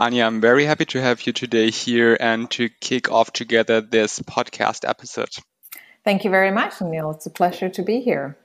Anya, 0.00 0.26
I'm 0.26 0.40
very 0.40 0.64
happy 0.64 0.84
to 0.84 1.02
have 1.02 1.26
you 1.26 1.32
today 1.32 1.72
here 1.72 2.16
and 2.20 2.48
to 2.52 2.68
kick 2.68 3.10
off 3.10 3.32
together 3.32 3.80
this 3.80 4.20
podcast 4.20 4.88
episode. 4.88 5.34
Thank 6.04 6.22
you 6.22 6.30
very 6.30 6.52
much, 6.52 6.80
Neil. 6.80 7.10
It's 7.10 7.26
a 7.26 7.30
pleasure 7.30 7.68
to 7.70 7.82
be 7.82 8.00
here. 8.00 8.38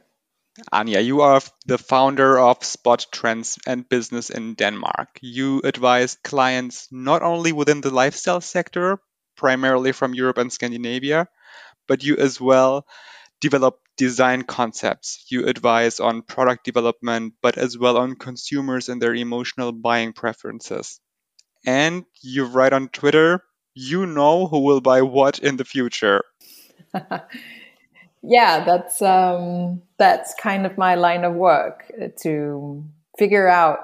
Anya, 0.72 1.00
you 1.00 1.22
are 1.22 1.42
the 1.68 1.78
founder 1.78 2.40
of 2.40 2.64
SPOTT 2.64 3.06
Trends 3.12 3.60
and 3.68 3.88
Business 3.88 4.32
in 4.32 4.56
Denmark. 4.56 5.20
You 5.22 5.62
advise 5.64 6.18
clients 6.24 6.88
not 6.92 7.22
only 7.22 7.52
within 7.52 7.82
the 7.82 7.94
lifestyle 7.94 8.42
sector, 8.42 8.98
primarily 9.38 9.92
from 9.92 10.16
Europe 10.16 10.40
and 10.40 10.52
Scandinavia, 10.52 11.28
but 11.88 12.04
you 12.04 12.18
as 12.18 12.42
well 12.42 12.88
develop 13.42 13.78
design 13.96 14.42
concepts. 14.42 15.28
You 15.30 15.46
advise 15.46 16.00
on 16.00 16.24
product 16.24 16.66
development, 16.66 17.36
but 17.44 17.60
as 17.60 17.78
well 17.78 17.98
on 17.98 18.16
consumers 18.16 18.90
and 18.90 19.00
their 19.00 19.14
emotional 19.14 19.72
buying 19.72 20.14
preferences 20.14 21.00
and 21.66 22.06
you 22.22 22.46
write 22.46 22.74
on 22.74 22.90
Twitter, 22.90 23.44
you 23.74 24.06
know 24.06 24.48
who 24.48 24.60
will 24.60 24.82
buy 24.82 25.02
what 25.02 25.40
in 25.40 25.58
the 25.58 25.66
future. 25.66 26.24
yeah, 28.24 28.64
that's 28.64 29.02
um, 29.02 29.82
that's 29.98 30.34
kind 30.40 30.66
of 30.66 30.78
my 30.78 30.96
line 30.96 31.24
of 31.24 31.34
work 31.34 31.92
uh, 32.02 32.08
to 32.22 32.84
figure 33.18 33.48
out 33.48 33.80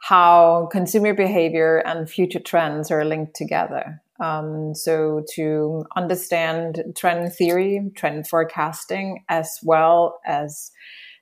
how 0.00 0.68
consumer 0.70 1.14
behavior 1.14 1.78
and 1.78 2.08
future 2.08 2.38
trends 2.38 2.90
are 2.90 3.04
linked 3.04 3.34
together. 3.34 4.00
Um, 4.20 4.74
so 4.74 5.24
to 5.34 5.84
understand 5.94 6.82
trend 6.96 7.32
theory, 7.32 7.90
trend 7.96 8.28
forecasting, 8.28 9.24
as 9.28 9.58
well 9.62 10.20
as 10.24 10.70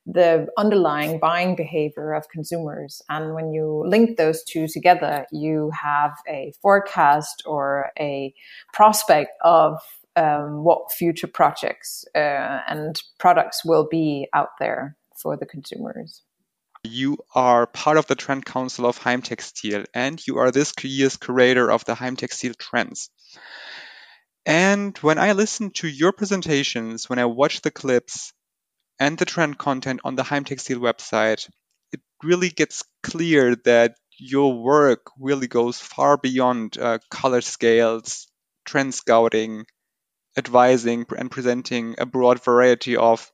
the 0.07 0.49
underlying 0.59 1.19
buying 1.19 1.57
behavior 1.57 2.13
of 2.13 2.29
consumers. 2.29 3.01
And 3.09 3.35
when 3.35 3.53
you 3.53 3.85
link 3.87 4.17
those 4.17 4.45
two 4.45 4.67
together, 4.69 5.27
you 5.33 5.71
have 5.71 6.13
a 6.29 6.53
forecast 6.61 7.43
or 7.47 7.91
a 7.99 8.35
prospect 8.73 9.31
of 9.43 9.79
um, 10.17 10.63
what 10.63 10.93
future 10.93 11.27
projects 11.27 12.05
uh, 12.15 12.61
and 12.69 13.01
products 13.19 13.65
will 13.65 13.89
be 13.91 14.29
out 14.33 14.51
there 14.61 14.97
for 15.21 15.37
the 15.37 15.47
consumers. 15.47 16.23
You 16.85 17.17
are 17.35 17.67
part 17.67 17.97
of 17.97 18.07
the 18.07 18.15
Trend 18.15 18.45
Council 18.45 18.85
of 18.85 18.99
Heimtextil, 18.99 19.87
and 19.95 20.25
you 20.27 20.37
are 20.39 20.51
this 20.51 20.75
year's 20.83 21.17
curator 21.17 21.71
of 21.71 21.87
the 21.87 21.95
Heimtextil 21.95 22.59
trends. 22.59 23.09
And 24.45 24.97
when 24.99 25.19
I 25.19 25.33
listen 25.33 25.71
to 25.77 25.89
your 25.89 26.13
presentations, 26.13 27.09
when 27.09 27.19
I 27.19 27.25
watch 27.25 27.63
the 27.63 27.71
clips, 27.71 28.35
and 28.99 29.19
the 29.19 29.25
trend 29.25 29.59
content 29.59 30.01
on 30.05 30.15
the 30.15 30.23
Heimtextil 30.23 30.79
website, 30.79 31.49
it 31.93 32.01
really 32.23 32.51
gets 32.51 32.85
clear 33.03 33.57
that 33.65 33.97
your 34.19 34.63
work 34.63 35.11
really 35.19 35.49
goes 35.49 35.79
far 35.79 36.17
beyond 36.17 36.79
uh, 36.79 36.99
color 37.11 37.41
scales, 37.41 38.29
trend 38.65 38.95
scouting, 38.95 39.67
advising, 40.37 41.07
and 41.17 41.31
presenting 41.31 41.97
a 41.99 42.07
broad 42.07 42.43
variety 42.43 42.97
of 42.97 43.31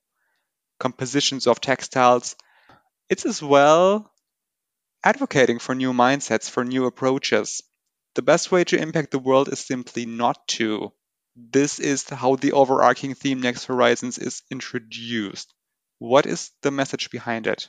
compositions 0.79 1.47
of 1.47 1.61
textiles. 1.61 2.37
It's 3.09 3.27
as 3.27 3.43
well 3.43 4.11
advocating 5.05 5.59
for 5.59 5.75
new 5.75 5.93
mindsets, 5.93 6.49
for 6.49 6.65
new 6.65 6.87
approaches. 6.87 7.63
The 8.15 8.23
best 8.23 8.51
way 8.51 8.65
to 8.65 8.81
impact 8.81 9.11
the 9.13 9.19
world 9.19 9.49
is 9.49 9.61
simply 9.61 10.07
not 10.07 10.47
to 10.49 10.93
this 11.37 11.79
is 11.79 12.09
how 12.09 12.37
the 12.37 12.53
overarching 12.53 13.15
theme 13.15 13.41
Next 13.41 13.65
Horizons 13.65 14.19
is 14.19 14.43
introduced. 14.51 15.53
What 15.99 16.27
is 16.27 16.51
the 16.63 16.71
message 16.71 17.11
behind 17.11 17.47
it? 17.47 17.69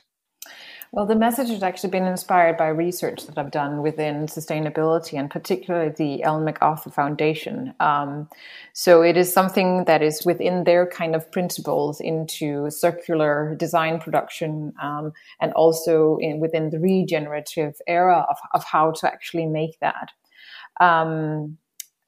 Well, 0.94 1.06
the 1.06 1.16
message 1.16 1.48
has 1.48 1.62
actually 1.62 1.88
been 1.88 2.04
inspired 2.04 2.58
by 2.58 2.68
research 2.68 3.24
that 3.24 3.38
I've 3.38 3.50
done 3.50 3.80
within 3.80 4.26
sustainability 4.26 5.18
and 5.18 5.30
particularly 5.30 5.88
the 5.88 6.22
Ellen 6.22 6.44
MacArthur 6.44 6.90
Foundation. 6.90 7.72
Um, 7.80 8.28
so 8.74 9.00
it 9.00 9.16
is 9.16 9.32
something 9.32 9.84
that 9.86 10.02
is 10.02 10.26
within 10.26 10.64
their 10.64 10.86
kind 10.86 11.14
of 11.14 11.32
principles 11.32 11.98
into 11.98 12.70
circular 12.70 13.54
design 13.58 14.00
production 14.00 14.74
um, 14.82 15.14
and 15.40 15.54
also 15.54 16.18
in, 16.20 16.40
within 16.40 16.68
the 16.68 16.78
regenerative 16.78 17.80
era 17.86 18.26
of, 18.28 18.36
of 18.52 18.62
how 18.64 18.90
to 18.90 19.10
actually 19.10 19.46
make 19.46 19.78
that. 19.80 20.10
Um, 20.78 21.56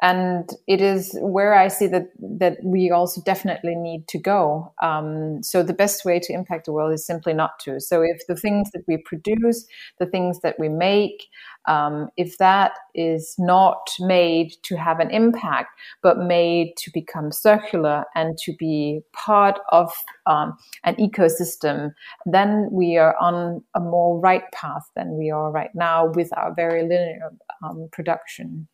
and 0.04 0.50
it 0.66 0.82
is 0.82 1.16
where 1.22 1.54
I 1.54 1.68
see 1.68 1.86
that 1.86 2.08
that 2.20 2.58
we 2.62 2.90
also 2.90 3.22
definitely 3.22 3.74
need 3.74 4.06
to 4.08 4.18
go. 4.18 4.74
Um, 4.82 5.42
so 5.42 5.62
the 5.62 5.72
best 5.72 6.04
way 6.04 6.20
to 6.20 6.32
impact 6.34 6.66
the 6.66 6.72
world 6.72 6.92
is 6.92 7.06
simply 7.06 7.32
not 7.32 7.58
to. 7.60 7.80
So 7.80 8.02
if 8.02 8.20
the 8.28 8.36
things 8.36 8.70
that 8.72 8.82
we 8.86 8.98
produce, 8.98 9.64
the 9.98 10.04
things 10.04 10.40
that 10.40 10.56
we 10.58 10.68
make, 10.68 11.28
um, 11.66 12.10
if 12.18 12.36
that 12.36 12.72
is 12.94 13.34
not 13.38 13.88
made 13.98 14.52
to 14.64 14.76
have 14.76 15.00
an 15.00 15.10
impact, 15.10 15.70
but 16.02 16.18
made 16.18 16.76
to 16.76 16.90
become 16.92 17.32
circular 17.32 18.04
and 18.14 18.36
to 18.44 18.52
be 18.58 19.00
part 19.14 19.58
of 19.70 19.90
um, 20.26 20.54
an 20.84 20.96
ecosystem, 20.96 21.94
then 22.26 22.68
we 22.70 22.98
are 22.98 23.16
on 23.22 23.64
a 23.74 23.80
more 23.80 24.20
right 24.20 24.52
path 24.52 24.86
than 24.94 25.16
we 25.16 25.30
are 25.30 25.50
right 25.50 25.74
now 25.74 26.12
with 26.12 26.28
our 26.36 26.52
very 26.54 26.82
linear 26.82 27.30
um, 27.62 27.88
production. 27.90 28.68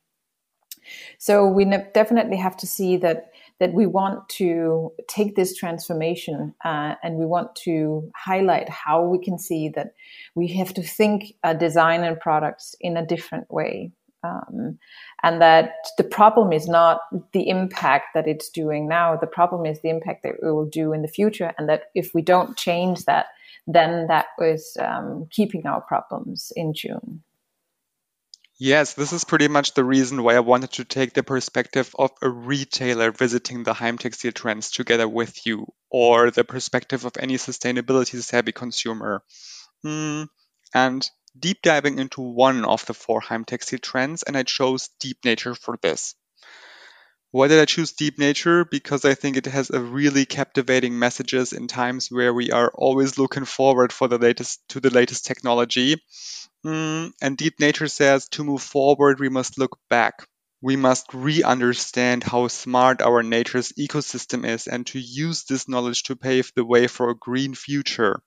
So 1.19 1.47
we 1.47 1.65
definitely 1.95 2.37
have 2.37 2.57
to 2.59 2.67
see 2.67 2.97
that 2.99 3.31
that 3.61 3.75
we 3.75 3.87
want 3.87 4.27
to 4.31 4.91
take 5.07 5.37
this 5.37 5.55
transformation 5.55 6.55
uh, 6.65 6.95
and 7.03 7.17
we 7.17 7.27
want 7.27 7.55
to 7.55 8.11
highlight 8.17 8.69
how 8.71 9.05
we 9.05 9.23
can 9.23 9.39
see 9.39 9.69
that 9.69 9.93
we 10.35 10.49
have 10.49 10.73
to 10.73 10.83
think 10.83 11.35
uh, 11.45 11.53
design 11.53 12.03
and 12.03 12.19
products 12.19 12.75
in 12.81 12.97
a 12.97 13.07
different 13.07 13.51
way. 13.53 13.93
Um, 14.23 14.79
and 15.23 15.41
that 15.41 15.73
the 15.97 16.05
problem 16.05 16.53
is 16.53 16.69
not 16.69 17.01
the 17.33 17.49
impact 17.49 18.09
that 18.15 18.27
it's 18.27 18.51
doing 18.51 18.89
now. 18.89 19.17
The 19.17 19.27
problem 19.27 19.65
is 19.65 19.81
the 19.81 19.91
impact 19.91 20.23
that 20.25 20.35
it 20.35 20.43
will 20.43 20.67
do 20.67 20.93
in 20.93 21.03
the 21.03 21.09
future. 21.09 21.53
And 21.57 21.69
that 21.69 21.85
if 21.95 22.15
we 22.15 22.23
don't 22.23 22.57
change 22.57 23.05
that, 23.05 23.27
then 23.67 24.07
that 24.09 24.27
was 24.39 24.77
um, 24.81 25.27
keeping 25.31 25.67
our 25.67 25.81
problems 25.81 26.53
in 26.57 26.73
tune. 26.75 27.23
Yes, 28.63 28.93
this 28.93 29.15
is 29.15 29.25
pretty 29.25 29.49
much 29.49 29.73
the 29.73 29.83
reason 29.83 30.23
why 30.23 30.37
I 30.37 30.41
wanted 30.41 30.73
to 30.73 30.85
take 30.85 31.15
the 31.15 31.23
perspective 31.23 31.97
of 31.99 32.11
a 32.21 32.29
retailer 32.29 33.11
visiting 33.11 33.65
the 33.65 33.73
Heimtextil 33.73 34.35
trends 34.35 34.71
together 34.71 35.09
with 35.09 35.47
you, 35.47 35.73
or 35.91 36.31
the 36.31 36.45
perspective 36.45 37.07
of 37.07 37.17
any 37.19 37.39
sustainability 37.39 38.23
savvy 38.23 38.53
consumer. 38.53 39.25
Mm, 39.83 40.29
and 40.75 41.11
deep 41.39 41.63
diving 41.63 41.99
into 41.99 42.21
one 42.21 42.67
of 42.67 42.85
the 42.85 42.93
four 42.93 43.23
Heimtextil 43.23 43.81
trends, 43.81 44.25
and 44.25 44.37
I 44.37 44.43
chose 44.43 44.91
deep 45.01 45.25
nature 45.25 45.55
for 45.55 45.79
this. 45.81 46.15
Why 47.31 47.49
did 47.49 47.61
I 47.61 47.65
choose 47.65 47.93
deep 47.93 48.19
nature? 48.19 48.67
Because 48.67 49.07
I 49.07 49.15
think 49.15 49.39
it 49.39 49.47
has 49.47 49.71
a 49.71 49.81
really 49.81 50.27
captivating 50.27 50.99
messages 50.99 51.55
in 51.55 51.67
times 51.67 52.09
where 52.11 52.35
we 52.35 52.51
are 52.51 52.71
always 52.75 53.17
looking 53.17 53.47
forward 53.47 53.91
for 53.91 54.07
the 54.07 54.19
latest 54.19 54.61
to 54.69 54.81
the 54.81 54.91
latest 54.91 55.25
technology 55.25 56.03
Mm, 56.65 57.13
and 57.21 57.37
Deep 57.37 57.61
Nature 57.61 57.87
says 57.89 58.27
to 58.31 58.45
move 58.45 58.63
forward, 58.63 59.21
we 59.21 59.29
must 59.29 59.59
look 59.59 59.79
back. 59.91 60.27
We 60.63 60.75
must 60.75 61.13
re 61.13 61.43
understand 61.43 62.25
how 62.25 62.49
smart 62.49 63.03
our 63.03 63.23
nature's 63.23 63.73
ecosystem 63.73 64.49
is 64.49 64.67
and 64.67 64.87
to 64.87 64.99
use 64.99 65.45
this 65.45 65.69
knowledge 65.69 66.05
to 66.05 66.17
pave 66.17 66.51
the 66.57 66.65
way 66.65 66.87
for 66.87 67.11
a 67.11 67.15
green 67.15 67.55
future. 67.55 68.23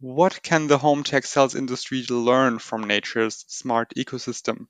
What 0.00 0.42
can 0.42 0.66
the 0.66 0.78
home 0.78 1.04
textiles 1.04 1.54
industry 1.54 2.02
learn 2.08 2.58
from 2.58 2.82
nature's 2.82 3.44
smart 3.46 3.92
ecosystem? 3.96 4.66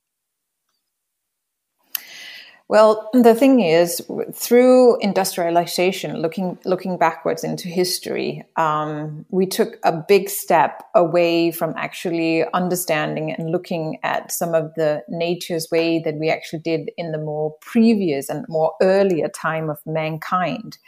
Well, 2.70 3.10
the 3.12 3.34
thing 3.34 3.58
is, 3.58 4.00
through 4.32 5.00
industrialization, 5.00 6.22
looking 6.22 6.56
looking 6.64 6.98
backwards 6.98 7.42
into 7.42 7.66
history, 7.66 8.44
um, 8.54 9.26
we 9.30 9.44
took 9.46 9.78
a 9.82 9.90
big 9.90 10.30
step 10.30 10.84
away 10.94 11.50
from 11.50 11.74
actually 11.76 12.44
understanding 12.54 13.32
and 13.32 13.50
looking 13.50 13.98
at 14.04 14.30
some 14.30 14.54
of 14.54 14.72
the 14.76 15.02
nature's 15.08 15.66
way 15.72 15.98
that 15.98 16.14
we 16.14 16.30
actually 16.30 16.60
did 16.60 16.92
in 16.96 17.10
the 17.10 17.18
more 17.18 17.56
previous 17.60 18.28
and 18.28 18.46
more 18.48 18.72
earlier 18.80 19.26
time 19.26 19.68
of 19.68 19.84
mankind. 19.84 20.78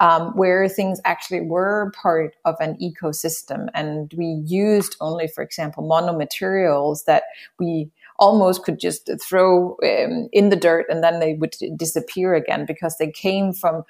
Um, 0.00 0.36
where 0.36 0.68
things 0.68 1.00
actually 1.04 1.40
were 1.40 1.92
part 2.00 2.36
of 2.44 2.54
an 2.60 2.76
ecosystem 2.76 3.66
and 3.74 4.12
we 4.16 4.42
used 4.46 4.94
only, 5.00 5.26
for 5.26 5.42
example, 5.42 5.82
monomaterials 5.82 7.04
that 7.06 7.24
we 7.58 7.90
almost 8.18 8.64
could 8.64 8.78
just 8.78 9.10
throw 9.22 9.76
um, 9.84 10.28
in 10.32 10.48
the 10.48 10.56
dirt 10.56 10.86
and 10.88 11.02
then 11.02 11.20
they 11.20 11.34
would 11.34 11.54
disappear 11.76 12.34
again 12.34 12.66
because 12.66 12.96
they 12.98 13.10
came 13.10 13.52
from 13.52 13.84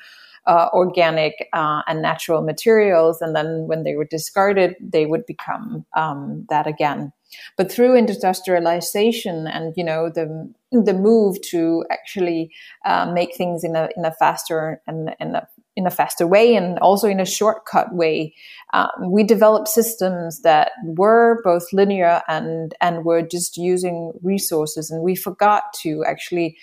uh, 0.46 0.69
organic 0.72 1.48
uh, 1.52 1.82
and 1.86 2.00
natural 2.00 2.42
materials, 2.42 3.20
and 3.20 3.36
then 3.36 3.66
when 3.66 3.84
they 3.84 3.94
were 3.94 4.06
discarded, 4.06 4.75
they 4.80 5.04
would 5.04 5.26
become 5.26 5.84
um, 5.94 6.46
that 6.48 6.66
again. 6.66 7.12
But 7.58 7.70
through 7.70 7.94
industrialization 7.94 9.46
and 9.46 9.75
you 9.76 9.84
know 9.84 10.08
the 10.08 10.50
the 10.72 10.94
move 10.94 11.40
to 11.50 11.84
actually 11.90 12.50
uh, 12.86 13.12
make 13.12 13.36
things 13.36 13.62
in 13.62 13.76
a 13.76 13.90
in 13.96 14.06
a 14.06 14.12
faster 14.12 14.80
and 14.86 15.14
in 15.20 15.34
a 15.34 15.46
in 15.78 15.86
a 15.86 15.90
faster 15.90 16.26
way 16.26 16.56
and 16.56 16.76
also 16.80 17.08
in 17.08 17.20
a 17.20 17.25
shortcut 17.25 17.94
way. 17.94 18.34
Um, 18.75 19.12
we 19.12 19.22
developed 19.22 19.69
systems 19.69 20.42
that 20.42 20.72
were 20.84 21.40
both 21.44 21.72
linear 21.72 22.20
and 22.26 22.75
and 22.80 23.04
were 23.04 23.22
just 23.22 23.56
using 23.56 24.12
resources, 24.22 24.90
and 24.90 25.02
we 25.02 25.14
forgot 25.14 25.62
to 25.82 26.04
actually 26.04 26.58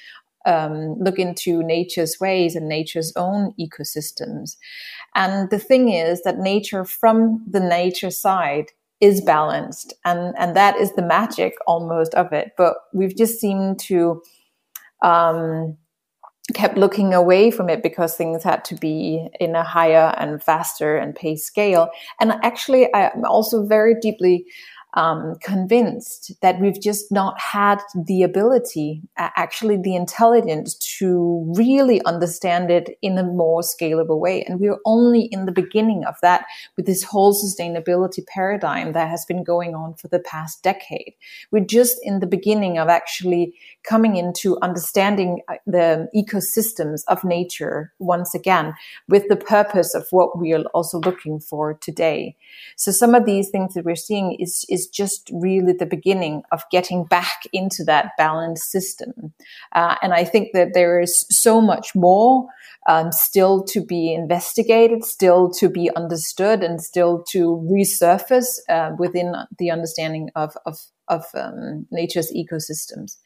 um, 0.46 1.00
look 1.00 1.18
into 1.18 1.64
nature's 1.64 2.20
ways 2.20 2.56
and 2.56 2.68
nature's 2.68 3.14
own 3.16 3.54
ecosystems. 3.58 4.58
And 5.16 5.50
the 5.50 5.60
thing 5.60 5.90
is 5.94 6.22
that 6.24 6.38
nature, 6.38 6.84
from 6.84 7.44
the 7.50 7.62
nature 7.62 8.12
side, 8.12 8.66
is 9.00 9.22
balanced, 9.22 9.94
and 10.04 10.36
and 10.38 10.58
that 10.58 10.76
is 10.76 10.94
the 10.94 11.08
magic 11.08 11.54
almost 11.66 12.14
of 12.16 12.34
it. 12.34 12.52
But 12.58 12.76
we've 12.94 13.16
just 13.16 13.40
seemed 13.40 13.80
to 13.88 14.22
um, 15.02 15.78
kept 16.54 16.78
looking 16.78 17.14
away 17.14 17.50
from 17.50 17.70
it 17.70 17.82
because 17.82 18.16
things 18.16 18.44
had 18.44 18.64
to 18.66 18.76
be 18.76 19.28
in 19.40 19.56
a 19.56 19.64
higher 19.64 20.14
and 20.18 20.44
faster 20.44 20.96
and 20.96 21.16
pace 21.16 21.44
scale. 21.44 21.90
And 22.20 22.34
actually, 22.44 22.94
I'm 22.94 23.26
also 23.26 23.66
very 23.66 23.96
deeply 24.00 24.46
um, 24.96 25.36
convinced 25.42 26.34
that 26.42 26.60
we've 26.60 26.82
just 26.82 27.12
not 27.12 27.40
had 27.40 27.82
the 27.96 28.24
ability, 28.24 29.02
actually 29.18 29.78
the 29.78 29.96
intelligence 29.96 30.76
to 31.00 31.46
really 31.56 32.04
understand 32.06 32.72
it 32.72 32.98
in 33.02 33.18
a 33.18 33.24
more 33.24 33.62
scalable 33.62 34.20
way. 34.20 34.44
And 34.44 34.60
we're 34.60 34.80
only 34.86 35.24
in 35.32 35.46
the 35.46 35.52
beginning 35.52 36.06
of 36.06 36.16
that 36.22 36.46
with 36.78 36.86
this 36.86 37.04
whole 37.04 37.34
sustainability 37.34 38.26
paradigm 38.26 38.94
that 38.94 39.10
has 39.10 39.26
been 39.26 39.44
going 39.44 39.76
on 39.76 39.96
for 39.96 40.08
the 40.08 40.20
past 40.20 40.64
decade. 40.64 41.14
We're 41.52 41.66
just 41.66 42.00
in 42.02 42.20
the 42.20 42.28
beginning 42.28 42.78
of 42.78 42.88
actually 42.88 43.54
coming 43.84 44.16
into 44.16 44.58
understanding 44.62 45.42
uh, 45.48 45.56
the 45.66 46.08
ecosystems 46.16 47.02
of 47.08 47.24
nature 47.24 47.94
once 48.00 48.34
again 48.34 48.74
with 49.10 49.28
the 49.28 49.36
purpose 49.36 49.94
of 49.94 50.08
what 50.12 50.40
we 50.40 50.54
are 50.54 50.64
also 50.74 51.00
looking 51.00 51.40
for 51.40 51.74
today. 51.74 52.36
So 52.78 52.92
some 52.92 53.14
of 53.14 53.26
these 53.26 53.50
things 53.50 53.74
that 53.74 53.86
we're 53.86 53.96
seeing 53.96 54.38
is, 54.40 54.66
is 54.70 54.85
just 54.88 55.30
really 55.34 55.74
the 55.74 55.86
beginning 55.86 56.44
of 56.52 56.64
getting 56.72 57.06
back 57.06 57.44
into 57.54 57.84
that 57.86 58.12
balanced 58.18 58.72
system. 58.72 59.34
Uh, 59.74 59.96
and 60.02 60.14
I 60.14 60.24
think 60.24 60.50
that 60.54 60.74
there 60.74 61.00
is 61.00 61.26
so 61.30 61.62
much 61.62 61.96
more 61.96 62.48
um, 62.88 63.12
still 63.12 63.64
to 63.64 63.84
be 63.84 64.14
investigated, 64.14 65.04
still 65.04 65.52
to 65.54 65.70
be 65.70 65.90
understood, 65.96 66.64
and 66.64 66.82
still 66.82 67.24
to 67.30 67.68
resurface 67.72 68.60
uh, 68.70 68.92
within 69.00 69.34
the 69.58 69.72
understanding 69.72 70.30
of, 70.36 70.56
of 70.66 70.78
of 71.08 71.24
um, 71.36 71.86
nature's 71.92 72.32
ecosystems. 72.36 73.18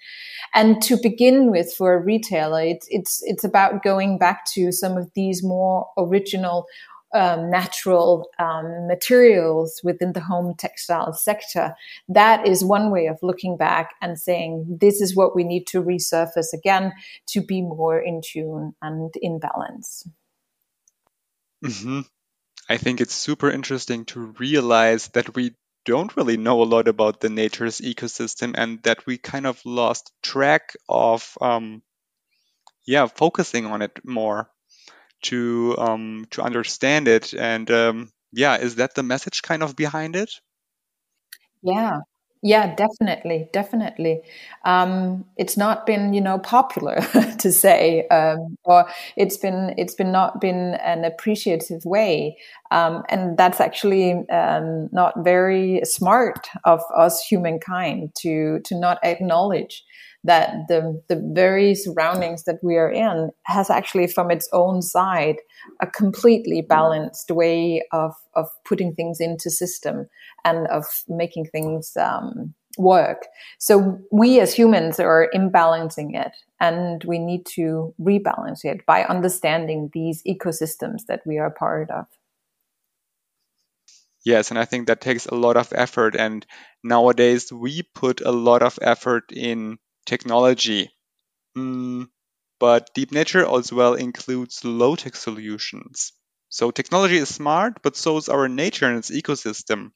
And 0.53 0.81
to 0.83 0.97
begin 1.01 1.49
with, 1.49 1.73
for 1.73 1.93
a 1.93 2.03
retailer, 2.03 2.61
it's 2.61 2.87
it's 2.89 3.21
it's 3.23 3.43
about 3.43 3.83
going 3.83 4.17
back 4.17 4.45
to 4.53 4.71
some 4.71 4.97
of 4.97 5.09
these 5.15 5.43
more 5.43 5.87
original 5.97 6.65
um, 7.13 7.49
natural 7.49 8.29
um, 8.37 8.87
materials 8.87 9.81
within 9.83 10.13
the 10.13 10.19
home 10.19 10.53
textile 10.57 11.13
sector. 11.13 11.75
That 12.07 12.47
is 12.47 12.63
one 12.63 12.91
way 12.91 13.07
of 13.07 13.17
looking 13.21 13.57
back 13.57 13.95
and 14.01 14.19
saying, 14.19 14.77
this 14.79 15.01
is 15.01 15.15
what 15.15 15.35
we 15.35 15.43
need 15.43 15.67
to 15.67 15.81
resurface 15.81 16.53
again 16.53 16.93
to 17.27 17.41
be 17.41 17.61
more 17.61 17.99
in 17.99 18.21
tune 18.23 18.75
and 18.81 19.13
in 19.21 19.39
balance. 19.39 20.07
Mm-hmm. 21.65 22.01
I 22.69 22.77
think 22.77 23.01
it's 23.01 23.15
super 23.15 23.49
interesting 23.49 24.05
to 24.05 24.35
realize 24.37 25.07
that 25.09 25.35
we 25.35 25.55
don't 25.85 26.15
really 26.15 26.37
know 26.37 26.61
a 26.61 26.65
lot 26.65 26.87
about 26.87 27.19
the 27.19 27.29
nature's 27.29 27.81
ecosystem 27.81 28.53
and 28.55 28.81
that 28.83 29.05
we 29.07 29.17
kind 29.17 29.47
of 29.47 29.59
lost 29.65 30.11
track 30.21 30.75
of 30.87 31.37
um, 31.41 31.81
yeah 32.85 33.07
focusing 33.07 33.65
on 33.65 33.81
it 33.81 33.99
more 34.03 34.49
to 35.23 35.75
um, 35.77 36.27
to 36.31 36.41
understand 36.41 37.07
it. 37.07 37.33
And 37.33 37.69
um, 37.71 38.11
yeah, 38.31 38.57
is 38.57 38.75
that 38.75 38.95
the 38.95 39.03
message 39.03 39.41
kind 39.41 39.63
of 39.63 39.75
behind 39.75 40.15
it? 40.15 40.31
Yeah, 41.61 41.99
yeah, 42.41 42.73
definitely, 42.73 43.49
definitely. 43.51 44.21
Um, 44.63 45.25
it's 45.35 45.57
not 45.57 45.85
been, 45.85 46.13
you 46.13 46.21
know, 46.21 46.39
popular 46.39 47.01
to 47.39 47.51
say, 47.51 48.07
um, 48.07 48.55
or 48.63 48.87
it's 49.17 49.35
been, 49.35 49.73
it's 49.77 49.93
been 49.93 50.13
not 50.13 50.39
been 50.39 50.75
an 50.75 51.03
appreciative 51.03 51.83
way, 51.83 52.37
um, 52.71 53.03
and 53.09 53.37
that's 53.37 53.59
actually 53.59 54.25
um, 54.29 54.87
not 54.93 55.15
very 55.21 55.81
smart 55.83 56.47
of 56.63 56.81
us 56.95 57.21
humankind 57.21 58.15
to 58.19 58.59
to 58.63 58.79
not 58.79 58.99
acknowledge 59.03 59.83
that 60.23 60.67
the 60.67 61.01
the 61.07 61.21
very 61.33 61.73
surroundings 61.73 62.43
that 62.43 62.59
we 62.61 62.75
are 62.75 62.91
in 62.91 63.31
has 63.43 63.69
actually 63.69 64.07
from 64.07 64.29
its 64.29 64.49
own 64.51 64.81
side 64.81 65.37
a 65.81 65.87
completely 65.87 66.61
balanced 66.61 67.31
way 67.31 67.81
of 67.91 68.13
of 68.35 68.47
putting 68.65 68.93
things 68.93 69.19
into 69.19 69.49
system 69.49 70.07
and 70.43 70.67
of 70.67 70.85
making 71.07 71.45
things 71.45 71.95
um, 71.97 72.53
work. 72.77 73.27
So 73.59 73.99
we 74.11 74.39
as 74.39 74.53
humans 74.53 74.99
are 74.99 75.29
imbalancing 75.33 76.15
it, 76.15 76.31
and 76.59 77.03
we 77.05 77.17
need 77.17 77.45
to 77.55 77.93
rebalance 77.99 78.63
it 78.63 78.85
by 78.85 79.03
understanding 79.03 79.89
these 79.93 80.21
ecosystems 80.23 81.05
that 81.07 81.21
we 81.25 81.37
are 81.37 81.49
part 81.49 81.89
of. 81.91 82.05
Yes, 84.25 84.51
and 84.51 84.59
I 84.59 84.65
think 84.65 84.87
that 84.87 84.99
takes 84.99 85.27
a 85.27 85.35
lot 85.35 85.55
of 85.55 85.71
effort. 85.73 86.15
And 86.15 86.45
nowadays, 86.83 87.53
we 87.53 87.83
put 87.83 88.21
a 88.21 88.31
lot 88.31 88.61
of 88.61 88.77
effort 88.81 89.31
in 89.31 89.79
technology. 90.09 90.91
Mm, 91.57 92.09
but 92.59 92.89
deep 92.93 93.11
nature 93.11 93.45
as 93.47 93.71
well 93.71 93.93
includes 93.93 94.65
low 94.65 94.95
tech 94.95 95.15
solutions. 95.15 96.11
So 96.49 96.71
technology 96.71 97.17
is 97.17 97.33
smart, 97.33 97.81
but 97.83 97.95
so 97.95 98.17
is 98.17 98.27
our 98.27 98.49
nature 98.49 98.87
and 98.87 98.97
its 98.97 99.11
ecosystem. 99.11 99.91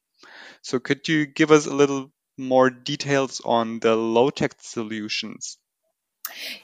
So 0.61 0.79
could 0.79 1.07
you 1.07 1.25
give 1.25 1.51
us 1.51 1.65
a 1.65 1.75
little 1.75 2.11
more 2.37 2.69
details 2.69 3.41
on 3.43 3.79
the 3.79 3.95
low 3.95 4.29
tech 4.29 4.53
solutions? 4.61 5.57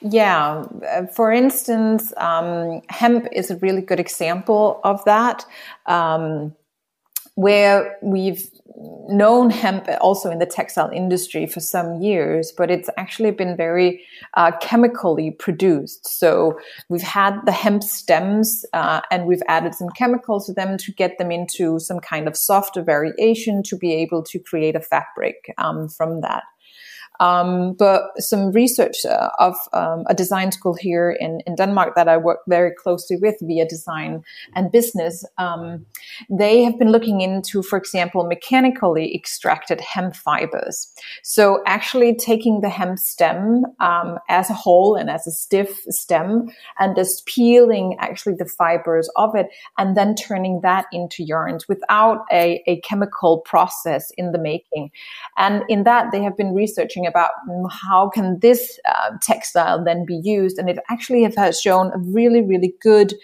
Yeah, 0.00 0.64
uh, 0.88 1.06
for 1.06 1.32
instance, 1.32 2.12
um, 2.16 2.82
hemp 2.88 3.28
is 3.32 3.50
a 3.50 3.56
really 3.56 3.82
good 3.82 4.00
example 4.00 4.80
of 4.84 5.04
that. 5.04 5.44
Um, 5.86 6.54
where 7.40 7.96
we've 8.02 8.50
known 9.08 9.48
hemp 9.48 9.88
also 10.02 10.30
in 10.30 10.38
the 10.38 10.46
textile 10.46 10.90
industry 10.90 11.46
for 11.46 11.60
some 11.60 12.00
years, 12.02 12.52
but 12.56 12.70
it's 12.70 12.90
actually 12.98 13.30
been 13.30 13.56
very 13.56 14.02
uh, 14.34 14.52
chemically 14.60 15.30
produced. 15.30 16.06
So 16.06 16.58
we've 16.90 17.02
had 17.02 17.40
the 17.46 17.52
hemp 17.52 17.82
stems 17.82 18.64
uh, 18.74 19.00
and 19.10 19.26
we've 19.26 19.42
added 19.48 19.74
some 19.74 19.88
chemicals 19.90 20.46
to 20.46 20.52
them 20.52 20.76
to 20.78 20.92
get 20.92 21.16
them 21.16 21.30
into 21.30 21.78
some 21.78 22.00
kind 22.00 22.28
of 22.28 22.36
softer 22.36 22.82
variation 22.82 23.62
to 23.64 23.76
be 23.76 23.94
able 23.94 24.22
to 24.24 24.38
create 24.38 24.76
a 24.76 24.80
fabric 24.80 25.54
um, 25.56 25.88
from 25.88 26.20
that. 26.20 26.44
Um, 27.20 27.74
but 27.74 28.02
some 28.18 28.50
research 28.50 29.04
uh, 29.04 29.28
of 29.38 29.54
um, 29.72 30.04
a 30.08 30.14
design 30.14 30.52
school 30.52 30.74
here 30.74 31.10
in, 31.10 31.40
in 31.46 31.54
Denmark 31.54 31.94
that 31.94 32.08
I 32.08 32.16
work 32.16 32.40
very 32.48 32.72
closely 32.74 33.16
with 33.16 33.36
via 33.42 33.68
design 33.68 34.24
and 34.54 34.72
business, 34.72 35.24
um, 35.38 35.84
they 36.30 36.62
have 36.62 36.78
been 36.78 36.90
looking 36.90 37.20
into, 37.20 37.62
for 37.62 37.76
example, 37.76 38.24
mechanically 38.24 39.14
extracted 39.14 39.80
hemp 39.80 40.16
fibers. 40.16 40.92
So 41.22 41.62
actually 41.66 42.16
taking 42.16 42.62
the 42.62 42.70
hemp 42.70 42.98
stem 42.98 43.64
um, 43.80 44.18
as 44.30 44.48
a 44.48 44.54
whole 44.54 44.96
and 44.96 45.10
as 45.10 45.26
a 45.26 45.30
stiff 45.30 45.82
stem 45.90 46.48
and 46.78 46.96
just 46.96 47.26
peeling 47.26 47.96
actually 47.98 48.36
the 48.36 48.46
fibers 48.46 49.10
of 49.16 49.34
it 49.34 49.48
and 49.76 49.96
then 49.96 50.14
turning 50.14 50.60
that 50.62 50.86
into 50.90 51.22
yarns 51.22 51.68
without 51.68 52.24
a, 52.32 52.62
a 52.66 52.80
chemical 52.80 53.40
process 53.40 54.10
in 54.16 54.32
the 54.32 54.38
making. 54.38 54.90
And 55.36 55.64
in 55.68 55.84
that, 55.84 56.12
they 56.12 56.22
have 56.22 56.36
been 56.36 56.54
researching 56.54 57.06
about 57.10 57.30
how 57.70 58.08
can 58.08 58.38
this 58.40 58.78
uh, 58.88 59.10
textile 59.22 59.84
then 59.84 60.04
be 60.06 60.20
used, 60.22 60.58
and 60.58 60.70
it 60.70 60.78
actually 60.88 61.22
has 61.36 61.60
shown 61.60 61.92
a 61.92 61.98
really, 61.98 62.42
really 62.42 62.74
good 62.80 63.14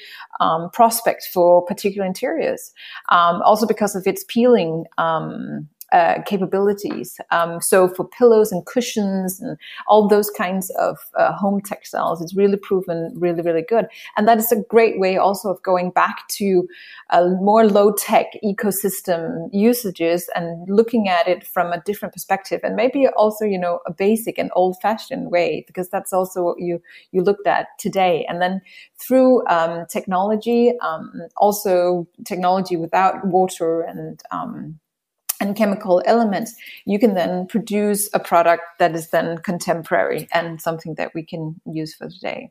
um, 0.41 0.69
prospect 0.73 1.29
for 1.33 1.65
particular 1.65 2.07
interiors. 2.07 2.73
Um, 3.09 3.41
also 3.43 3.67
because 3.67 3.95
of 3.97 4.07
its 4.07 4.25
peeling 4.29 4.85
um, 4.99 5.69
uh, 5.93 6.23
capabilities. 6.27 7.19
Um, 7.31 7.61
so 7.61 7.89
for 7.89 8.09
pillows 8.09 8.53
and 8.53 8.65
cushions 8.67 9.41
and 9.41 9.57
all 9.87 10.09
those 10.09 10.31
kinds 10.31 10.71
of 10.71 10.99
uh, 11.19 11.33
home 11.33 11.61
textiles, 11.61 12.21
it's 12.21 12.37
really 12.37 12.57
proven 12.57 13.13
really, 13.17 13.43
really 13.43 13.63
good. 13.63 13.87
And 14.17 14.27
that 14.27 14.39
is 14.39 14.51
a 14.53 14.63
great 14.69 14.99
way 14.99 15.17
also 15.17 15.51
of 15.51 15.63
going 15.63 15.91
back 15.91 16.27
to 16.39 16.67
uh, 17.11 17.29
more 17.41 17.67
low 17.67 17.93
tech 17.93 18.27
ecosystem 18.45 19.49
usages 19.53 20.29
and 20.35 20.69
looking 20.69 21.09
at 21.09 21.29
it 21.29 21.47
from 21.47 21.73
a 21.73 21.81
different 21.83 22.13
perspective 22.13 22.61
and 22.63 22.75
maybe 22.75 23.07
also, 23.17 23.45
you 23.45 23.59
know, 23.59 23.81
a 23.87 23.93
basic 23.93 24.39
and 24.39 24.51
old 24.55 24.77
fashioned 24.83 25.31
way, 25.31 25.65
because 25.67 25.89
that's 25.89 26.13
also 26.13 26.43
what 26.43 26.59
you, 26.59 26.83
you 27.13 27.23
looked 27.23 27.47
at 27.47 27.69
today. 27.79 28.27
And 28.29 28.43
then 28.43 28.61
through 28.99 29.47
um, 29.47 29.87
technology, 29.89 30.73
um, 30.81 31.13
also 31.37 32.07
technology 32.25 32.77
without 32.77 33.25
water 33.27 33.83
and 33.83 34.21
um, 34.31 34.79
and 35.41 35.57
chemical 35.57 36.03
elements, 36.07 36.55
you 36.85 36.99
can 36.99 37.15
then 37.15 37.47
produce 37.47 38.09
a 38.15 38.21
product 38.21 38.63
that 38.79 38.95
is 38.95 39.11
then 39.11 39.39
contemporary 39.39 40.29
and 40.33 40.61
something 40.61 40.95
that 40.95 41.13
we 41.15 41.23
can 41.23 41.61
use 41.67 41.95
for 41.95 42.09
today. 42.09 42.51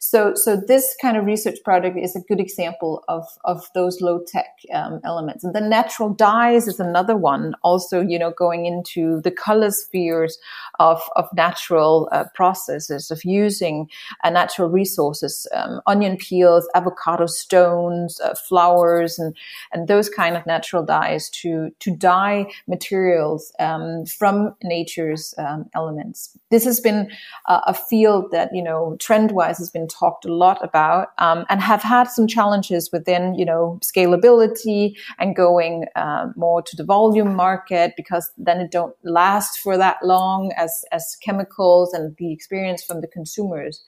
So, 0.00 0.34
so 0.34 0.56
this 0.56 0.96
kind 1.00 1.16
of 1.16 1.24
research 1.24 1.58
project 1.64 1.96
is 1.98 2.14
a 2.14 2.20
good 2.20 2.40
example 2.40 3.04
of, 3.08 3.24
of 3.44 3.68
those 3.74 4.00
low 4.00 4.20
tech 4.26 4.46
um, 4.72 5.00
elements. 5.04 5.44
And 5.44 5.54
the 5.54 5.60
natural 5.60 6.10
dyes 6.10 6.68
is 6.68 6.80
another 6.80 7.16
one, 7.16 7.54
also, 7.62 8.00
you 8.00 8.18
know, 8.18 8.30
going 8.30 8.66
into 8.66 9.20
the 9.22 9.30
color 9.30 9.70
spheres 9.70 10.38
of, 10.78 11.02
of 11.16 11.26
natural 11.34 12.08
uh, 12.12 12.24
processes, 12.34 13.10
of 13.10 13.24
using 13.24 13.88
uh, 14.24 14.30
natural 14.30 14.68
resources, 14.68 15.46
um, 15.54 15.80
onion 15.86 16.16
peels, 16.16 16.68
avocado 16.74 17.26
stones, 17.26 18.20
uh, 18.20 18.34
flowers, 18.34 19.18
and, 19.18 19.36
and 19.72 19.88
those 19.88 20.08
kind 20.08 20.36
of 20.36 20.46
natural 20.46 20.84
dyes 20.84 21.28
to, 21.30 21.70
to 21.80 21.90
dye 21.90 22.46
materials 22.66 23.52
um, 23.58 24.04
from 24.06 24.54
nature's 24.62 25.34
um, 25.38 25.68
elements. 25.74 26.36
This 26.50 26.64
has 26.64 26.80
been 26.80 27.10
a 27.46 27.74
field 27.74 28.30
that, 28.32 28.54
you 28.54 28.62
know, 28.62 28.96
trend 29.00 29.32
wise 29.32 29.57
has 29.58 29.70
been 29.70 29.88
talked 29.88 30.24
a 30.24 30.32
lot 30.32 30.62
about 30.62 31.08
um, 31.18 31.44
and 31.48 31.60
have 31.60 31.82
had 31.82 32.08
some 32.08 32.26
challenges 32.26 32.90
within, 32.92 33.34
you 33.34 33.44
know, 33.44 33.78
scalability 33.82 34.96
and 35.18 35.36
going 35.36 35.86
uh, 35.96 36.28
more 36.36 36.62
to 36.62 36.76
the 36.76 36.84
volume 36.84 37.34
market 37.34 37.92
because 37.96 38.30
then 38.38 38.60
it 38.60 38.70
don't 38.70 38.94
last 39.04 39.58
for 39.58 39.76
that 39.76 39.96
long 40.02 40.52
as, 40.56 40.84
as 40.92 41.16
chemicals 41.22 41.92
and 41.92 42.16
the 42.16 42.32
experience 42.32 42.82
from 42.82 43.00
the 43.00 43.08
consumers. 43.08 43.82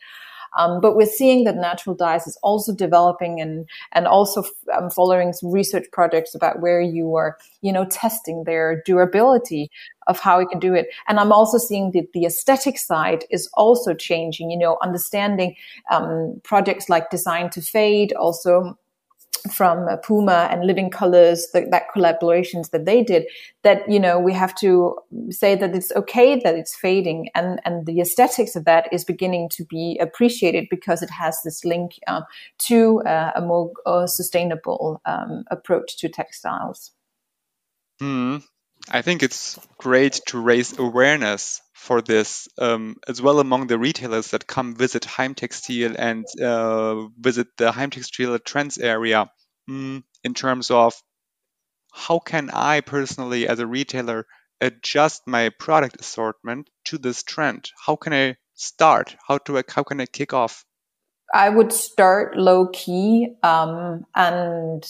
Um, 0.58 0.80
but 0.80 0.96
we're 0.96 1.06
seeing 1.06 1.44
that 1.44 1.56
natural 1.56 1.94
dyes 1.94 2.26
is 2.26 2.38
also 2.42 2.74
developing 2.74 3.40
and 3.40 3.68
and 3.92 4.06
also 4.06 4.44
um, 4.76 4.90
following 4.90 5.32
some 5.32 5.52
research 5.52 5.86
projects 5.92 6.34
about 6.34 6.60
where 6.60 6.80
you 6.80 7.14
are, 7.14 7.38
you 7.62 7.72
know, 7.72 7.84
testing 7.84 8.44
their 8.44 8.82
durability 8.84 9.70
of 10.10 10.20
how 10.20 10.38
we 10.38 10.46
can 10.46 10.58
do 10.58 10.74
it. 10.74 10.88
And 11.08 11.18
I'm 11.18 11.32
also 11.32 11.56
seeing 11.56 11.92
that 11.92 12.12
the 12.12 12.26
aesthetic 12.26 12.76
side 12.78 13.24
is 13.30 13.48
also 13.54 13.94
changing. 13.94 14.50
You 14.50 14.58
know, 14.58 14.76
understanding 14.82 15.54
um, 15.90 16.40
projects 16.42 16.88
like 16.88 17.10
Design 17.10 17.48
to 17.50 17.62
Fade 17.62 18.12
also 18.12 18.76
from 19.50 19.88
Puma 20.02 20.48
and 20.50 20.66
Living 20.66 20.90
Colors, 20.90 21.46
the, 21.52 21.66
that 21.70 21.84
collaborations 21.94 22.70
that 22.70 22.84
they 22.84 23.02
did, 23.02 23.24
that 23.62 23.88
you 23.88 23.98
know 23.98 24.18
we 24.18 24.32
have 24.32 24.54
to 24.56 24.96
say 25.30 25.54
that 25.54 25.74
it's 25.74 25.92
okay 25.92 26.38
that 26.40 26.54
it's 26.56 26.76
fading, 26.76 27.28
and 27.34 27.60
and 27.64 27.86
the 27.86 28.00
aesthetics 28.00 28.56
of 28.56 28.64
that 28.64 28.92
is 28.92 29.04
beginning 29.04 29.48
to 29.50 29.64
be 29.64 29.98
appreciated 30.00 30.66
because 30.70 31.02
it 31.02 31.10
has 31.10 31.40
this 31.42 31.64
link 31.64 31.98
uh, 32.06 32.22
to 32.58 33.00
uh, 33.02 33.32
a 33.34 33.40
more 33.40 33.72
uh, 33.86 34.06
sustainable 34.06 35.00
um, 35.06 35.44
approach 35.50 35.96
to 35.98 36.08
textiles. 36.08 36.90
Mm. 38.02 38.42
I 38.88 39.02
think 39.02 39.22
it's 39.22 39.58
great 39.78 40.20
to 40.28 40.40
raise 40.40 40.78
awareness 40.78 41.60
for 41.74 42.00
this 42.00 42.48
um, 42.58 42.96
as 43.08 43.20
well 43.20 43.40
among 43.40 43.66
the 43.66 43.78
retailers 43.78 44.28
that 44.28 44.46
come 44.46 44.76
visit 44.76 45.02
Heimtextil 45.02 45.96
and 45.98 46.24
uh, 46.40 47.08
visit 47.18 47.48
the 47.56 47.72
Heimtextil 47.72 48.44
Trends 48.44 48.78
area 48.78 49.30
mm, 49.68 50.02
in 50.24 50.34
terms 50.34 50.70
of 50.70 50.94
how 51.92 52.18
can 52.18 52.50
I 52.50 52.80
personally, 52.80 53.48
as 53.48 53.58
a 53.58 53.66
retailer, 53.66 54.26
adjust 54.60 55.26
my 55.26 55.50
product 55.50 56.00
assortment 56.00 56.68
to 56.86 56.98
this 56.98 57.22
trend? 57.22 57.70
How 57.86 57.96
can 57.96 58.12
I 58.12 58.36
start? 58.54 59.16
How 59.26 59.38
do 59.38 59.58
I, 59.58 59.64
how 59.68 59.82
can 59.84 60.00
I 60.00 60.06
kick 60.06 60.32
off? 60.32 60.64
I 61.32 61.48
would 61.48 61.72
start 61.72 62.36
low 62.36 62.66
key 62.68 63.28
um, 63.44 64.04
and 64.16 64.84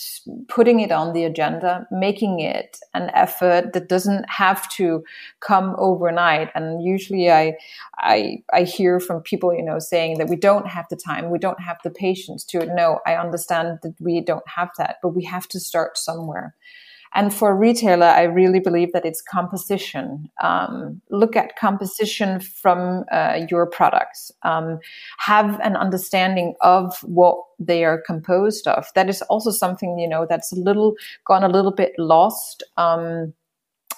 putting 0.48 0.80
it 0.80 0.90
on 0.90 1.12
the 1.12 1.24
agenda, 1.24 1.86
making 1.90 2.40
it 2.40 2.78
an 2.94 3.10
effort 3.12 3.74
that 3.74 3.88
doesn't 3.88 4.28
have 4.30 4.66
to 4.70 5.04
come 5.40 5.74
overnight. 5.76 6.50
And 6.54 6.82
usually, 6.82 7.30
I, 7.30 7.56
I, 7.98 8.42
I 8.54 8.62
hear 8.62 9.00
from 9.00 9.20
people, 9.20 9.54
you 9.54 9.62
know, 9.62 9.78
saying 9.78 10.16
that 10.18 10.28
we 10.28 10.36
don't 10.36 10.66
have 10.66 10.86
the 10.88 10.96
time, 10.96 11.30
we 11.30 11.38
don't 11.38 11.60
have 11.60 11.78
the 11.84 11.90
patience 11.90 12.44
to. 12.44 12.64
No, 12.64 13.00
I 13.06 13.16
understand 13.16 13.80
that 13.82 13.94
we 14.00 14.22
don't 14.22 14.48
have 14.48 14.70
that, 14.78 14.96
but 15.02 15.10
we 15.10 15.24
have 15.24 15.46
to 15.48 15.60
start 15.60 15.98
somewhere. 15.98 16.54
And 17.14 17.34
for 17.34 17.56
retailer, 17.56 18.06
I 18.06 18.22
really 18.22 18.60
believe 18.60 18.92
that 18.92 19.04
it's 19.04 19.20
composition. 19.20 20.30
Um, 20.42 21.00
look 21.10 21.34
at 21.34 21.56
composition 21.56 22.40
from 22.40 23.04
uh, 23.10 23.40
your 23.48 23.66
products. 23.66 24.30
Um, 24.42 24.78
have 25.18 25.58
an 25.60 25.76
understanding 25.76 26.54
of 26.60 26.96
what 27.02 27.36
they 27.58 27.84
are 27.84 28.00
composed 28.06 28.66
of. 28.68 28.86
That 28.94 29.08
is 29.08 29.22
also 29.22 29.50
something 29.50 29.98
you 29.98 30.08
know 30.08 30.26
that's 30.28 30.52
a 30.52 30.56
little 30.56 30.94
gone 31.26 31.42
a 31.42 31.48
little 31.48 31.72
bit 31.72 31.92
lost. 31.98 32.62
Um, 32.76 33.34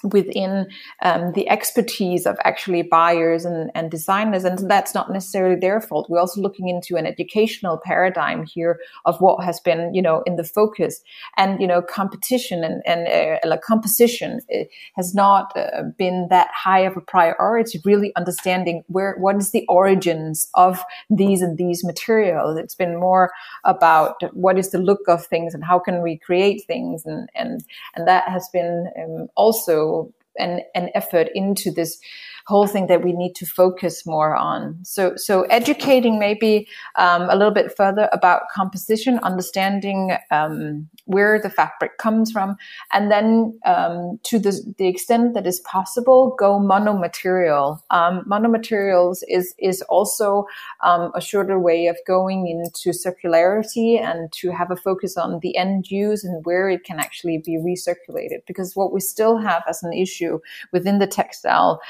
within 0.02 0.66
um, 1.02 1.32
the 1.32 1.48
expertise 1.48 2.26
of 2.26 2.36
actually 2.44 2.82
buyers 2.82 3.44
and, 3.44 3.70
and 3.74 3.90
designers. 3.90 4.44
And 4.44 4.58
that's 4.70 4.94
not 4.94 5.10
necessarily 5.10 5.58
their 5.58 5.80
fault. 5.80 6.08
We're 6.08 6.20
also 6.20 6.40
looking 6.40 6.68
into 6.68 6.96
an 6.96 7.06
educational 7.06 7.80
paradigm 7.84 8.44
here 8.44 8.80
of 9.04 9.20
what 9.20 9.44
has 9.44 9.60
been, 9.60 9.94
you 9.94 10.02
know, 10.02 10.22
in 10.26 10.36
the 10.36 10.44
focus. 10.44 11.00
And, 11.36 11.60
you 11.60 11.66
know, 11.66 11.82
competition 11.82 12.64
and, 12.64 12.82
and 12.86 13.08
uh, 13.44 13.56
composition 13.64 14.40
uh, 14.52 14.64
has 14.94 15.14
not 15.14 15.52
uh, 15.56 15.82
been 15.96 16.26
that 16.30 16.48
high 16.52 16.80
of 16.80 16.96
a 16.96 17.00
priority, 17.00 17.80
really 17.84 18.12
understanding 18.16 18.82
where, 18.88 19.16
what 19.18 19.36
is 19.36 19.52
the 19.52 19.66
origins 19.68 20.48
of 20.54 20.82
these 21.10 21.42
and 21.42 21.58
these 21.58 21.84
materials. 21.84 22.58
It's 22.58 22.74
been 22.74 22.98
more 22.98 23.30
about 23.64 24.22
what 24.34 24.58
is 24.58 24.70
the 24.70 24.78
look 24.78 25.00
of 25.08 25.24
things 25.26 25.54
and 25.54 25.64
how 25.64 25.78
can 25.78 26.02
we 26.02 26.18
create 26.18 26.64
things. 26.66 27.04
And, 27.06 27.28
and, 27.34 27.64
and 27.94 28.08
that 28.08 28.28
has 28.28 28.48
been 28.52 28.90
um, 28.98 29.28
also 29.36 29.91
an, 30.38 30.60
an 30.74 30.90
effort 30.94 31.28
into 31.34 31.70
this 31.70 31.98
whole 32.46 32.66
thing 32.66 32.86
that 32.86 33.02
we 33.02 33.12
need 33.12 33.34
to 33.36 33.46
focus 33.46 34.06
more 34.06 34.36
on. 34.36 34.78
So, 34.84 35.16
so 35.16 35.42
educating 35.42 36.18
maybe 36.18 36.68
um, 36.96 37.22
a 37.30 37.36
little 37.36 37.52
bit 37.52 37.76
further 37.76 38.08
about 38.12 38.42
composition, 38.54 39.18
understanding 39.22 40.16
um, 40.30 40.88
where 41.04 41.40
the 41.40 41.50
fabric 41.50 41.98
comes 41.98 42.30
from, 42.30 42.56
and 42.92 43.10
then 43.10 43.58
um, 43.64 44.18
to 44.24 44.38
the, 44.38 44.74
the 44.78 44.88
extent 44.88 45.34
that 45.34 45.46
is 45.46 45.60
possible, 45.60 46.34
go 46.38 46.58
monomaterial. 46.58 47.80
Um, 47.90 48.24
monomaterials 48.28 49.18
is 49.28 49.54
is 49.58 49.82
also 49.82 50.46
um, 50.82 51.12
a 51.14 51.20
shorter 51.20 51.58
way 51.58 51.86
of 51.86 51.96
going 52.06 52.46
into 52.48 52.96
circularity 52.96 54.00
and 54.00 54.32
to 54.32 54.50
have 54.50 54.70
a 54.70 54.76
focus 54.76 55.16
on 55.16 55.40
the 55.40 55.56
end 55.56 55.90
use 55.90 56.24
and 56.24 56.44
where 56.44 56.68
it 56.68 56.84
can 56.84 56.98
actually 56.98 57.38
be 57.38 57.56
recirculated. 57.56 58.40
Because 58.46 58.76
what 58.76 58.92
we 58.92 59.00
still 59.00 59.36
have 59.38 59.62
as 59.68 59.82
an 59.82 59.92
issue 59.92 60.38
within 60.72 60.98
the 60.98 61.06
textile 61.06 61.80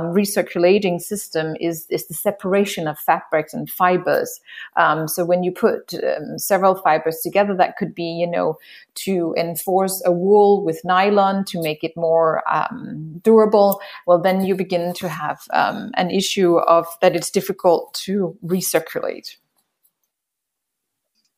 um, 0.00 0.14
recirculating 0.14 1.00
system 1.00 1.56
is, 1.60 1.86
is 1.90 2.06
the 2.06 2.14
separation 2.14 2.88
of 2.88 2.98
fabrics 2.98 3.54
and 3.54 3.70
fibers. 3.70 4.40
Um, 4.76 5.08
so 5.08 5.24
when 5.24 5.42
you 5.42 5.52
put 5.52 5.94
um, 5.94 6.38
several 6.38 6.74
fibers 6.74 7.20
together, 7.20 7.54
that 7.56 7.76
could 7.76 7.94
be, 7.94 8.04
you 8.04 8.26
know, 8.26 8.58
to 8.94 9.34
enforce 9.36 10.02
a 10.04 10.12
wool 10.12 10.64
with 10.64 10.80
nylon 10.84 11.44
to 11.46 11.62
make 11.62 11.84
it 11.84 11.96
more 11.96 12.42
um, 12.52 13.20
durable. 13.22 13.80
Well, 14.06 14.20
then 14.20 14.44
you 14.44 14.54
begin 14.54 14.92
to 14.94 15.08
have 15.08 15.40
um, 15.52 15.90
an 15.94 16.10
issue 16.10 16.56
of 16.58 16.86
that 17.00 17.16
it's 17.16 17.30
difficult 17.30 17.94
to 18.04 18.36
recirculate. 18.44 19.36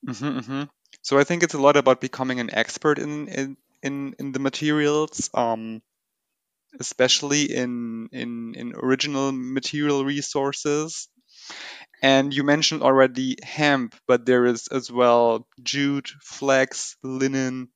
Mm-hmm, 0.06 0.38
mm-hmm. 0.38 0.62
So 1.02 1.18
I 1.18 1.24
think 1.24 1.42
it's 1.42 1.54
a 1.54 1.60
lot 1.60 1.76
about 1.76 2.00
becoming 2.00 2.40
an 2.40 2.50
expert 2.52 2.98
in 2.98 3.28
in 3.28 3.56
in, 3.82 4.14
in 4.18 4.32
the 4.32 4.38
materials. 4.38 5.30
Um, 5.34 5.82
especially 6.80 7.54
in, 7.54 8.08
in, 8.12 8.54
in 8.54 8.72
original 8.74 9.32
material 9.32 10.04
resources. 10.04 11.08
And 12.02 12.34
you 12.34 12.42
mentioned 12.42 12.82
already 12.82 13.36
hemp, 13.42 13.94
but 14.08 14.26
there 14.26 14.46
is 14.46 14.66
as 14.68 14.90
well 14.90 15.46
jute, 15.62 16.12
flax, 16.20 16.96
linen. 17.02 17.68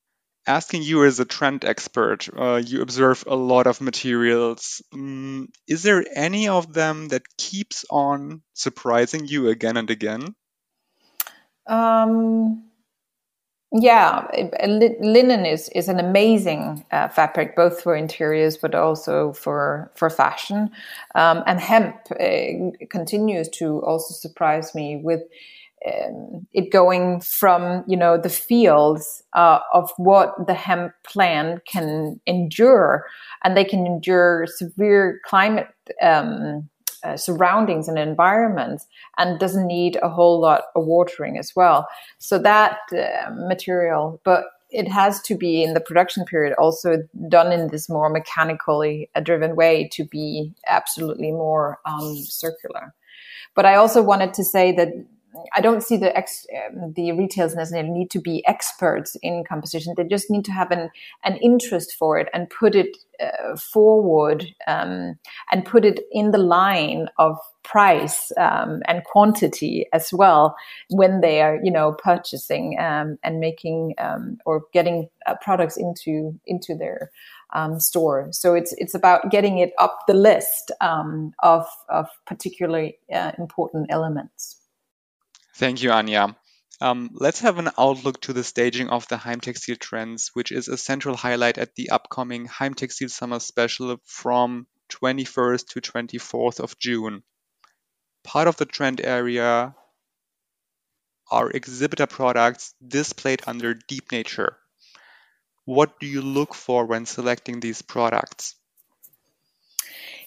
Asking 0.49 0.83
you 0.83 1.05
as 1.05 1.19
a 1.19 1.25
trend 1.25 1.65
expert, 1.65 2.29
uh, 2.37 2.63
you 2.65 2.81
observe 2.81 3.25
a 3.27 3.35
lot 3.35 3.67
of 3.67 3.81
materials. 3.81 4.81
Um, 4.93 5.49
is 5.67 5.83
there 5.83 6.05
any 6.15 6.49
of 6.49 6.73
them 6.73 7.09
that 7.09 7.23
keeps 7.37 7.85
on 7.91 8.43
surprising 8.53 9.27
you 9.27 9.49
again 9.49 9.77
and 9.77 9.91
again? 9.91 10.37
Um, 11.67 12.66
yeah, 13.73 14.27
linen 15.01 15.45
is 15.45 15.69
is 15.71 15.89
an 15.89 15.99
amazing 15.99 16.85
uh, 16.93 17.09
fabric, 17.09 17.57
both 17.57 17.83
for 17.83 17.97
interiors 17.97 18.57
but 18.57 18.75
also 18.75 19.33
for 19.33 19.91
for 19.97 20.09
fashion. 20.09 20.71
Um, 21.15 21.43
and 21.47 21.61
hemp 21.61 21.97
uh, 22.13 22.87
continues 22.91 23.49
to 23.51 23.83
also 23.83 24.15
surprise 24.15 24.75
me 24.75 25.01
with 25.03 25.23
um, 25.87 26.47
it 26.53 26.71
going 26.71 27.21
from 27.21 27.85
you 27.89 27.97
know 27.97 28.17
the 28.17 28.31
fields 28.31 29.23
uh, 29.33 29.59
of 29.73 29.91
what 29.97 30.47
the 30.47 30.55
hemp 30.55 30.93
plant 31.05 31.63
can 31.67 32.21
endure, 32.27 33.05
and 33.43 33.57
they 33.57 33.65
can 33.65 33.85
endure 33.85 34.47
severe 34.47 35.21
climate. 35.25 35.69
Um, 36.01 36.69
uh, 37.07 37.17
surroundings 37.17 37.89
and 37.89 37.99
environments 37.99 38.87
and 39.19 39.39
doesn't 39.39 39.67
need 39.67 39.99
a 40.03 40.09
whole 40.09 40.41
lot 40.41 40.65
of 40.75 40.85
watering 40.85 41.39
as 41.39 41.53
well. 41.55 41.87
So 42.19 42.39
that 42.39 42.79
uh, 42.93 43.31
material, 43.31 44.21
but 44.25 44.45
it 44.71 44.89
has 44.89 45.23
to 45.23 45.37
be 45.37 45.63
in 45.63 45.75
the 45.75 45.81
production 45.81 46.25
period 46.25 46.55
also 46.59 46.99
done 47.29 47.53
in 47.53 47.69
this 47.69 47.89
more 47.89 48.11
mechanically 48.11 49.09
uh, 49.15 49.21
driven 49.21 49.55
way 49.55 49.89
to 49.93 50.05
be 50.05 50.53
absolutely 50.67 51.31
more 51.31 51.79
um, 51.87 52.17
circular. 52.17 52.93
But 53.55 53.65
I 53.65 53.77
also 53.77 54.03
wanted 54.03 54.35
to 54.35 54.45
say 54.45 54.73
that 54.73 54.89
I 55.55 55.61
don't 55.61 55.83
see 55.83 55.97
the 55.97 56.17
ex, 56.17 56.47
um, 56.55 56.93
the 56.95 57.13
retailers 57.13 57.55
necessarily 57.55 57.91
need 57.91 58.11
to 58.11 58.21
be 58.21 58.47
experts 58.47 59.17
in 59.23 59.45
composition. 59.49 59.95
They 59.97 60.05
just 60.05 60.31
need 60.31 60.45
to 60.47 60.53
have 60.53 60.71
an 60.71 60.91
an 61.25 61.37
interest 61.37 61.95
for 61.99 62.19
it 62.19 62.29
and 62.33 62.51
put 62.51 62.75
it 62.75 62.97
uh, 63.21 63.57
forward 63.57 64.47
um, 64.67 65.19
and 65.51 65.65
put 65.65 65.85
it 65.85 66.01
in 66.13 66.31
the 66.33 66.39
line 66.39 67.09
of 67.19 67.39
price 67.63 68.31
um, 68.39 68.83
and 68.87 69.03
quantity 69.05 69.87
as 69.93 70.13
well 70.13 70.55
when 70.91 71.21
they 71.21 71.41
are 71.41 71.59
you 71.63 71.71
know 71.71 71.93
purchasing 71.93 72.77
um, 72.79 73.19
and 73.23 73.41
making 73.41 73.95
um, 73.99 74.39
or 74.45 74.65
getting 74.73 75.09
uh, 75.27 75.35
products 75.41 75.77
into 75.77 76.39
into 76.47 76.75
their 76.75 77.11
um, 77.55 77.81
store. 77.81 78.29
So 78.33 78.55
it's 78.55 78.75
it's 78.79 78.95
about 78.95 79.31
getting 79.31 79.59
it 79.59 79.73
up 79.79 80.01
the 80.07 80.15
list 80.15 80.71
of 80.81 81.67
of 81.89 82.09
particularly 82.27 82.99
uh, 83.13 83.33
important 83.39 83.87
elements. 83.91 84.56
Thank 85.57 85.83
you, 85.83 85.91
Anya. 85.91 86.37
Um, 86.83 87.09
let's 87.15 87.41
have 87.41 87.59
an 87.59 87.71
outlook 87.79 88.21
to 88.23 88.35
the 88.35 88.45
staging 88.45 88.91
of 88.91 89.09
the 89.09 89.17
Heimtextil 89.17 89.79
trends, 89.79 90.31
which 90.35 90.53
is 90.53 90.69
a 90.69 90.77
central 90.77 91.17
highlight 91.17 91.57
at 91.57 91.75
the 91.75 91.89
upcoming 91.89 92.47
Heimtextil 92.47 93.11
Summer 93.11 93.41
Special 93.41 93.97
from 94.05 94.67
21st 94.91 95.69
to 95.69 95.81
24th 95.81 96.61
of 96.61 96.79
June. 96.79 97.23
Part 98.23 98.49
of 98.49 98.59
the 98.59 98.67
trend 98.67 99.01
area 99.01 99.75
are 101.31 101.51
exhibitor 101.51 102.07
products 102.07 102.75
displayed 102.87 103.41
under 103.47 103.73
Deep 103.73 104.13
Nature. 104.13 104.59
What 105.65 105.99
do 105.99 106.07
you 106.07 106.21
look 106.21 106.55
for 106.55 106.85
when 106.85 107.07
selecting 107.07 107.61
these 107.61 107.81
products? 107.81 108.57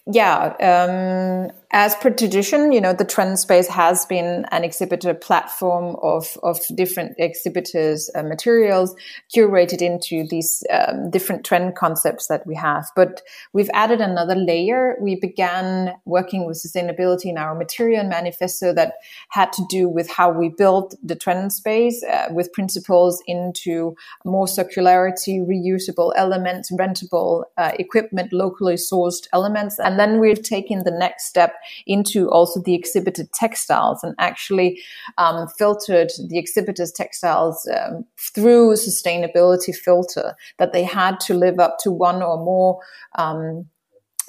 Yeah, 0.08 1.52
um, 1.52 1.59
as 1.72 1.94
per 1.96 2.10
tradition, 2.10 2.72
you 2.72 2.82
know, 2.82 2.94
the 2.94 3.06
Trend 3.06 3.38
Space 3.38 3.68
has 3.68 4.04
been 4.08 4.46
an 4.52 4.64
exhibitor 4.64 5.14
platform 5.14 5.96
of, 6.02 6.36
of 6.42 6.60
different 6.74 7.14
exhibitors' 7.20 8.10
uh, 8.16 8.24
materials 8.24 8.96
curated 9.36 9.80
into 9.80 10.28
these 10.28 10.64
um, 10.72 11.12
different 11.12 11.46
trend 11.46 11.76
concepts 11.76 12.26
that 12.26 12.48
we 12.48 12.56
have. 12.56 12.90
But 12.96 13.22
we've 13.54 13.70
added 13.72 14.02
another 14.02 14.34
layer. 14.34 14.96
We 15.00 15.16
began 15.16 15.94
working 16.06 16.48
with 16.48 16.58
sustainability 16.58 17.26
in 17.26 17.38
our 17.38 17.54
material 17.54 18.04
manifesto 18.04 18.74
that 18.74 18.94
had 19.30 19.54
to 19.54 19.64
do 19.70 19.88
with 19.88 20.10
how 20.10 20.32
we 20.32 20.50
built 20.50 20.96
the 21.04 21.16
Trend 21.16 21.54
Space 21.54 22.04
uh, 22.04 22.30
with 22.32 22.52
principles 22.52 23.22
into 23.28 23.96
more 24.26 24.48
circularity, 24.48 25.46
reusable 25.46 26.14
elements, 26.16 26.72
rentable 26.72 27.44
uh, 27.58 27.74
equipment, 27.78 28.34
locally 28.34 28.74
sourced 28.74 29.28
elements. 29.34 29.78
And 29.78 30.00
then 30.00 30.20
we've 30.20 30.42
taken 30.42 30.84
the 30.84 30.92
next 30.92 31.26
step 31.28 31.54
into 31.86 32.30
also 32.30 32.62
the 32.62 32.76
exhibited 32.76 33.32
textiles 33.34 34.04
and 34.04 34.16
actually 34.20 34.82
um, 35.18 35.48
filtered 35.48 36.12
the 36.28 36.38
exhibitors 36.38 36.92
textiles 36.92 37.68
um, 37.76 38.06
through 38.18 38.74
sustainability 38.74 39.76
filter 39.76 40.36
that 40.58 40.74
they 40.74 40.84
had 40.84 41.20
to 41.20 41.34
live 41.34 41.60
up 41.60 41.78
to 41.80 41.92
one 41.92 42.22
or 42.22 42.38
more 42.38 42.80
um, 43.16 43.66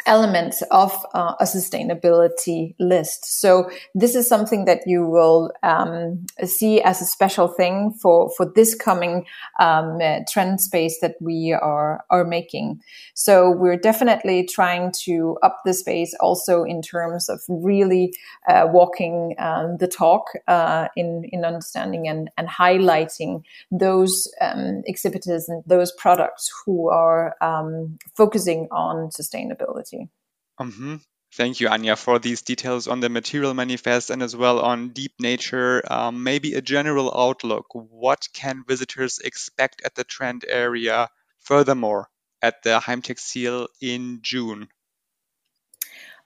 elements 0.07 0.62
of 0.71 0.92
uh, 1.14 1.35
a 1.40 1.45
sustainability 1.45 2.75
list. 2.78 3.40
So 3.40 3.71
this 3.95 4.14
is 4.14 4.28
something 4.28 4.64
that 4.64 4.80
you 4.87 5.07
will 5.07 5.52
um, 5.62 6.26
see 6.45 6.80
as 6.83 7.00
a 7.00 7.07
special 7.07 7.49
thing 7.49 7.92
for 8.00 8.30
for 8.37 8.50
this 8.54 8.75
coming 8.75 9.26
um, 9.59 9.99
uh, 10.02 10.21
trend 10.30 10.61
space 10.61 10.99
that 11.00 11.16
we 11.21 11.52
are 11.52 12.04
are 12.11 12.25
making. 12.25 12.80
So 13.14 13.50
we're 13.50 13.76
definitely 13.76 14.47
trying 14.47 14.92
to 15.04 15.37
up 15.42 15.61
the 15.64 15.75
space 15.75 16.14
also 16.21 16.64
in 16.64 16.83
terms 16.83 17.28
of 17.28 17.40
really 17.49 18.14
uh, 18.49 18.66
walking 18.71 19.35
um, 19.38 19.76
the 19.78 19.88
talk 19.88 20.26
uh, 20.49 20.88
in 20.97 21.25
in 21.33 21.45
understanding 21.45 22.09
and 22.09 22.30
and 22.37 22.49
highlighting 22.49 23.42
those 23.71 24.30
um, 24.40 24.83
exhibitors 24.87 25.49
and 25.49 25.62
those 25.66 25.92
products 25.92 26.50
who 26.64 26.88
are 26.88 27.35
um, 27.40 27.99
focusing 28.14 28.69
on 28.71 29.09
sustainability. 29.11 29.89
Mm-hmm. 30.60 30.97
Thank 31.34 31.58
you, 31.58 31.69
Anya, 31.69 31.97
for 31.97 32.21
these 32.21 32.43
details 32.43 32.86
on 32.86 33.00
the 33.00 33.08
material 33.08 33.52
manifest 33.52 34.10
and 34.10 34.23
as 34.23 34.36
well 34.36 34.60
on 34.60 34.91
deep 34.91 35.14
nature. 35.19 35.82
Um, 35.93 36.23
maybe 36.23 36.54
a 36.54 36.62
general 36.62 37.12
outlook. 37.12 37.67
What 37.73 38.28
can 38.32 38.64
visitors 38.67 39.19
expect 39.19 39.82
at 39.84 39.97
the 39.97 40.04
trend 40.04 40.45
area 40.47 41.08
furthermore 41.41 42.08
at 42.43 42.62
the 42.62 42.78
Heimtextil 42.80 43.67
in 43.80 44.21
June? 44.23 44.69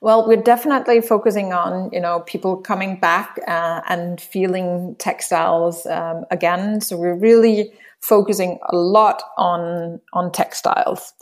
Well, 0.05 0.29
we're 0.29 0.37
definitely 0.43 1.01
focusing 1.01 1.55
on 1.55 1.89
you 1.91 1.99
know 1.99 2.21
people 2.27 2.59
coming 2.59 3.01
back 3.01 3.39
uh, 3.49 3.81
and 3.89 4.21
feeling 4.21 4.97
textiles 4.99 5.87
um, 5.87 6.27
again. 6.31 6.83
So 6.83 6.99
we're 6.99 7.17
really 7.17 7.73
focusing 8.03 8.59
a 8.69 8.77
lot 8.77 9.23
on 9.39 10.03
on 10.13 10.31
textiles. 10.31 11.15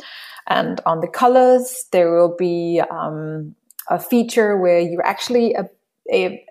And 0.49 0.81
on 0.85 1.01
the 1.01 1.07
colors, 1.07 1.85
there 1.93 2.11
will 2.11 2.35
be 2.37 2.83
um, 2.91 3.55
a 3.89 4.01
feature 4.01 4.59
where 4.59 4.81
you 4.81 5.01
actually 5.05 5.55
uh, 5.55 5.63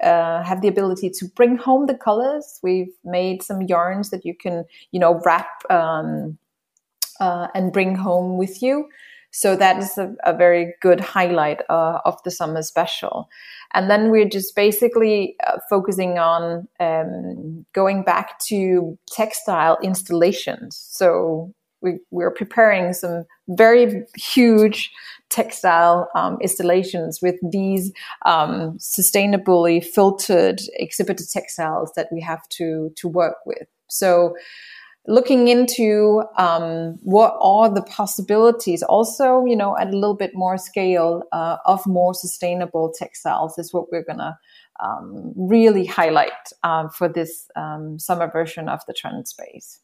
uh, 0.01 0.41
have 0.41 0.61
the 0.61 0.69
ability 0.69 1.09
to 1.09 1.25
bring 1.35 1.57
home 1.57 1.87
the 1.87 1.95
colors. 1.95 2.61
We've 2.63 2.95
made 3.03 3.43
some 3.43 3.63
yarns 3.63 4.09
that 4.11 4.23
you 4.23 4.35
can, 4.37 4.63
you 4.93 5.01
know, 5.01 5.19
wrap 5.25 5.69
um, 5.69 6.37
uh, 7.19 7.47
and 7.53 7.73
bring 7.73 7.95
home 7.95 8.37
with 8.37 8.61
you. 8.61 8.87
So 9.31 9.55
that 9.55 9.77
is 9.77 9.97
a, 9.97 10.13
a 10.25 10.35
very 10.35 10.73
good 10.81 10.99
highlight 10.99 11.61
uh, 11.69 11.99
of 12.05 12.21
the 12.23 12.31
summer 12.31 12.61
special. 12.61 13.29
And 13.73 13.89
then 13.89 14.11
we're 14.11 14.27
just 14.27 14.55
basically 14.55 15.35
uh, 15.47 15.59
focusing 15.69 16.19
on 16.19 16.67
um, 16.79 17.65
going 17.73 18.03
back 18.03 18.39
to 18.47 18.97
textile 19.09 19.77
installations. 19.81 20.75
So 20.91 21.53
we, 21.81 21.99
we're 22.11 22.31
preparing 22.31 22.93
some 22.93 23.25
very 23.47 24.03
huge 24.15 24.91
textile 25.29 26.09
um, 26.13 26.37
installations 26.41 27.21
with 27.21 27.35
these 27.51 27.91
um, 28.25 28.77
sustainably 28.77 29.83
filtered 29.83 30.61
exhibited 30.73 31.27
textiles 31.31 31.91
that 31.95 32.09
we 32.11 32.21
have 32.21 32.47
to 32.49 32.91
to 32.97 33.07
work 33.07 33.37
with. 33.45 33.67
So 33.87 34.35
looking 35.07 35.47
into 35.47 36.23
um, 36.37 36.97
what 37.01 37.35
are 37.41 37.73
the 37.73 37.81
possibilities 37.81 38.83
also 38.83 39.45
you 39.45 39.55
know 39.55 39.77
at 39.77 39.87
a 39.87 39.97
little 39.97 40.15
bit 40.15 40.31
more 40.33 40.57
scale 40.57 41.23
uh, 41.31 41.57
of 41.65 41.85
more 41.87 42.13
sustainable 42.13 42.93
textiles 42.95 43.57
is 43.57 43.73
what 43.73 43.91
we're 43.91 44.03
gonna 44.03 44.37
um, 44.79 45.33
really 45.35 45.85
highlight 45.85 46.31
uh, 46.63 46.87
for 46.89 47.07
this 47.07 47.49
um, 47.55 47.99
summer 47.99 48.29
version 48.31 48.69
of 48.69 48.81
the 48.87 48.93
trend 48.93 49.27
space 49.27 49.79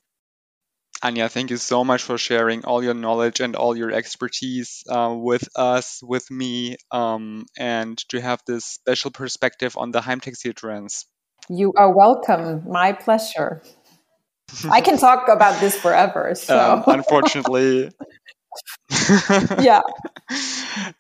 Anya, 1.04 1.30
thank 1.30 1.52
you 1.52 1.58
so 1.58 1.84
much 1.84 2.02
for 2.02 2.18
sharing 2.18 2.66
all 2.66 2.84
your 2.84 2.96
knowledge 2.96 3.40
and 3.40 3.56
all 3.56 3.78
your 3.78 3.92
expertise 3.92 4.84
uh, 4.90 5.14
with 5.16 5.48
us, 5.56 6.00
with 6.02 6.32
me, 6.32 6.78
um, 6.92 7.46
and 7.56 7.98
to 8.10 8.20
have 8.20 8.42
this 8.48 8.66
special 8.66 9.12
perspective 9.12 9.78
on 9.78 9.92
the 9.92 10.00
Heimtextil 10.00 10.56
trends. 10.56 11.06
You 11.50 11.72
are 11.78 11.96
welcome. 11.96 12.64
My 12.68 12.94
pleasure. 12.94 13.62
I 14.70 14.82
can 14.82 14.98
talk 14.98 15.28
about 15.28 15.60
this 15.60 15.78
forever. 15.78 16.36
So. 16.36 16.58
Um, 16.58 16.84
unfortunately. 16.88 17.92
yeah. 19.60 19.82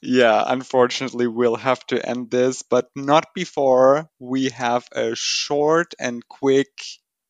Yeah, 0.01 0.43
unfortunately, 0.47 1.27
we'll 1.27 1.57
have 1.57 1.85
to 1.87 2.03
end 2.03 2.31
this, 2.31 2.63
but 2.63 2.89
not 2.95 3.33
before 3.35 4.09
we 4.19 4.49
have 4.49 4.87
a 4.91 5.15
short 5.15 5.93
and 5.99 6.25
quick 6.27 6.69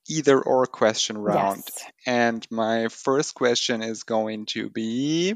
either 0.07 0.39
or 0.41 0.65
question 0.65 1.17
round. 1.17 1.63
Yes. 1.65 1.83
And 2.05 2.47
my 2.51 2.87
first 2.87 3.35
question 3.35 3.81
is 3.81 4.03
going 4.03 4.45
to 4.47 4.69
be 4.69 5.35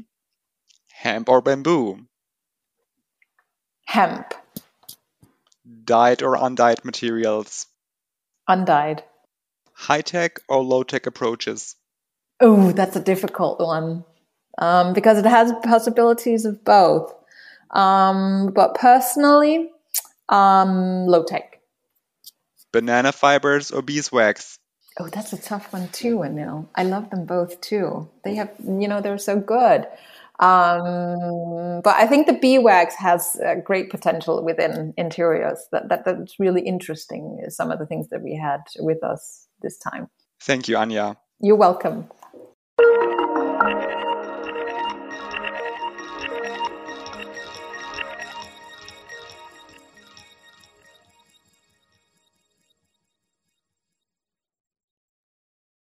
hemp 0.90 1.28
or 1.28 1.42
bamboo? 1.42 2.06
Hemp. 3.86 4.32
Dyed 5.84 6.22
or 6.22 6.36
undyed 6.36 6.84
materials? 6.84 7.66
Undyed. 8.48 9.02
High 9.74 10.02
tech 10.02 10.40
or 10.48 10.62
low 10.62 10.82
tech 10.82 11.06
approaches? 11.06 11.76
Oh, 12.40 12.72
that's 12.72 12.96
a 12.96 13.00
difficult 13.00 13.60
one 13.60 14.04
um, 14.58 14.92
because 14.92 15.18
it 15.18 15.26
has 15.26 15.52
possibilities 15.62 16.44
of 16.44 16.64
both. 16.64 17.14
Um, 17.70 18.52
but 18.54 18.74
personally, 18.74 19.70
um, 20.28 21.06
low 21.06 21.24
tech. 21.24 21.60
Banana 22.72 23.12
fibers 23.12 23.70
or 23.70 23.82
beeswax? 23.82 24.58
Oh, 24.98 25.08
that's 25.08 25.32
a 25.32 25.40
tough 25.40 25.72
one 25.72 25.88
too, 25.88 26.18
Anil. 26.18 26.68
I 26.74 26.84
love 26.84 27.10
them 27.10 27.24
both 27.24 27.60
too. 27.60 28.10
They 28.24 28.34
have, 28.34 28.50
you 28.58 28.88
know, 28.88 29.00
they're 29.00 29.18
so 29.18 29.38
good. 29.40 29.86
Um, 30.38 31.80
but 31.82 31.94
I 31.96 32.06
think 32.06 32.26
the 32.26 32.38
beeswax 32.40 32.94
has 32.96 33.40
great 33.64 33.90
potential 33.90 34.42
within 34.42 34.92
interiors. 34.96 35.66
That, 35.70 35.88
that 35.88 36.04
that's 36.04 36.40
really 36.40 36.62
interesting. 36.62 37.44
Some 37.48 37.70
of 37.70 37.78
the 37.78 37.86
things 37.86 38.08
that 38.08 38.22
we 38.22 38.34
had 38.34 38.62
with 38.80 39.02
us 39.04 39.46
this 39.62 39.78
time. 39.78 40.08
Thank 40.42 40.68
you, 40.68 40.76
Anya. 40.76 41.16
You're 41.40 41.56
welcome. 41.56 42.08